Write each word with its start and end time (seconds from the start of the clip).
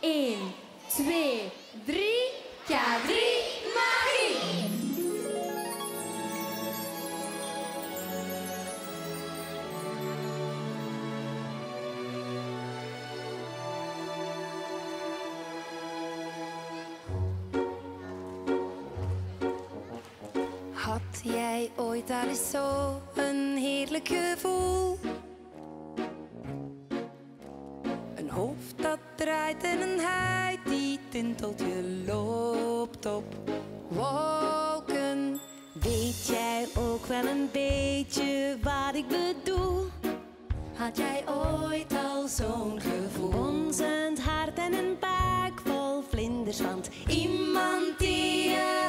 1, 0.00 0.38
2, 0.88 1.50
3. 1.84 2.30
K3 2.66 3.10
Magie! 3.74 4.36
Had 20.72 21.00
jij 21.22 21.70
ooit 21.76 22.10
al 22.10 22.28
eens 22.28 22.50
zo 22.50 23.00
een 23.14 23.56
heerlijk 23.56 24.08
gevoel? 24.08 24.98
En 29.58 29.80
een 29.80 30.00
huid 30.00 30.58
die 30.64 30.98
tintelt, 31.08 31.58
je 31.58 32.02
loopt 32.06 33.06
op 33.06 33.24
wolken. 33.88 35.40
Weet 35.72 36.26
jij 36.26 36.66
ook 36.76 37.06
wel 37.06 37.24
een 37.24 37.48
beetje 37.52 38.56
wat 38.62 38.94
ik 38.94 39.04
bedoel? 39.08 39.86
Had 40.74 40.96
jij 40.96 41.24
ooit 41.28 41.94
al 42.12 42.28
zo'n 42.28 42.80
gevoel? 42.80 43.30
Bonzend 43.30 44.20
hart 44.20 44.58
en 44.58 44.72
een 44.72 44.96
buik 45.00 45.60
vol 45.64 46.02
vlinders, 46.08 46.60
want 46.60 46.90
iemand 47.08 47.98
die 47.98 48.48
je 48.48 48.79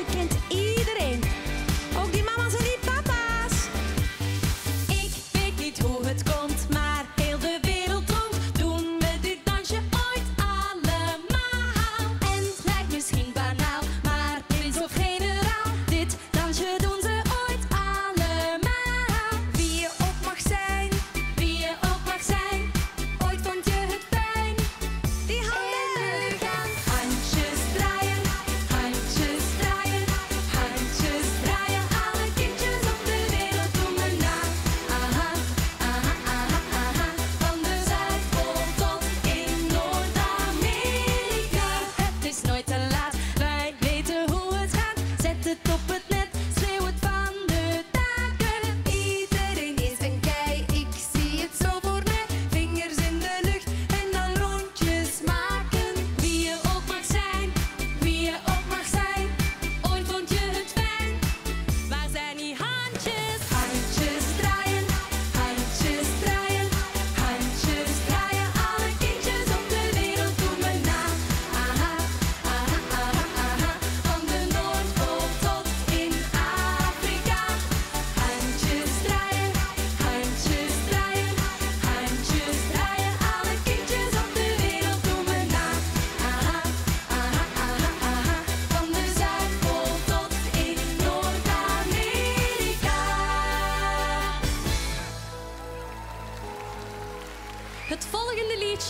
I 0.00 0.04
can't. 0.04 0.29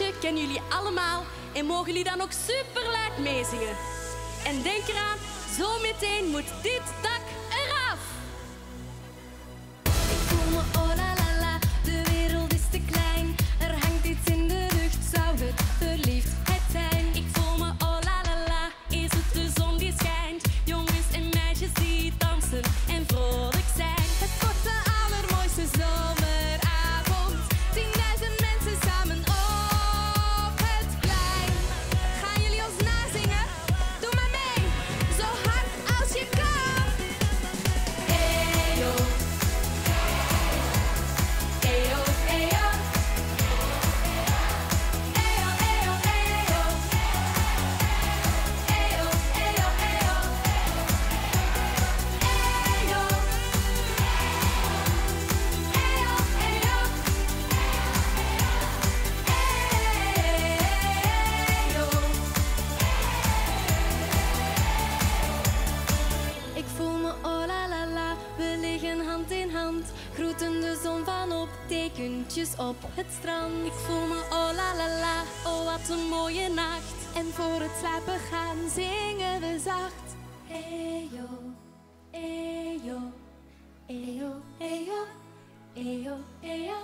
Liedje 0.00 0.18
kennen 0.20 0.42
jullie 0.42 0.60
allemaal 0.68 1.24
en 1.52 1.66
mogen 1.66 1.86
jullie 1.86 2.04
dan 2.04 2.20
ook 2.20 2.32
super 2.46 2.82
luid 2.82 3.18
meezingen. 3.18 3.76
En 4.44 4.62
denk 4.62 4.88
eraan, 4.88 5.18
zo 5.58 5.80
meteen 5.82 6.30
moet 6.30 6.62
dit 6.62 6.82
dak 7.02 7.24
eraf. 7.62 8.00
Ik 9.84 10.20
voel 10.26 10.50
me 10.50 10.62
oh 10.76 10.88
la 10.96 11.14
la 11.14 11.40
la, 11.40 11.58
de 11.84 12.02
wereld 12.10 12.52
is 12.54 12.68
te 12.70 12.80
klein. 12.90 13.36
Er 13.58 13.70
hangt 13.70 14.04
iets 14.04 14.30
in 14.30 14.48
de 14.48 14.66
lucht, 14.80 14.98
zou 15.14 15.38
het 15.38 15.62
verliefdheid 15.78 16.62
zijn? 16.70 17.06
Ik 17.14 17.26
voel 17.32 17.56
me 17.56 17.70
oh 17.78 17.98
la 18.02 18.20
la 18.24 18.36
la, 18.46 18.96
is 18.96 19.10
het 19.12 19.32
de 19.32 19.60
zon 19.60 19.76
die 19.78 19.94
schijnt? 19.98 20.44
Op 72.70 72.82
het 72.94 73.06
strand. 73.18 73.66
Ik 73.66 73.72
voel 73.72 74.06
me 74.06 74.20
oh 74.30 74.50
la 74.60 74.74
la 74.80 74.88
la, 75.04 75.18
oh 75.50 75.64
wat 75.64 75.88
een 75.88 76.08
mooie 76.08 76.48
nacht. 76.48 76.98
En 77.14 77.26
voor 77.32 77.60
het 77.60 77.76
slapen 77.80 78.20
gaan 78.30 78.58
zingen 78.74 79.40
we 79.40 79.60
zacht. 79.64 80.06
Eyo, 80.48 81.28
eyo, 82.10 82.98
eyo, 83.86 84.30
eyo, 84.58 85.00
eyo, 85.74 86.16
eyo. 86.40 86.78